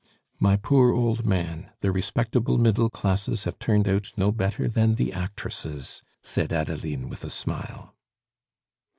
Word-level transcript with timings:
"My 0.39 0.55
poor 0.57 0.91
old 0.91 1.27
man, 1.27 1.69
the 1.81 1.91
respectable 1.91 2.57
middle 2.57 2.89
classes 2.89 3.43
have 3.43 3.59
turned 3.59 3.87
out 3.87 4.11
no 4.17 4.31
better 4.31 4.67
than 4.67 4.95
the 4.95 5.13
actresses," 5.13 6.01
said 6.23 6.51
Adeline, 6.51 7.07
with 7.07 7.23
a 7.23 7.29
smile. 7.29 7.93